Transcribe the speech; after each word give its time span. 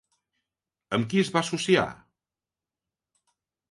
Amb 0.99 1.07
qui 1.13 1.23
es 1.25 1.31
va 1.37 1.43
associar? 1.45 1.87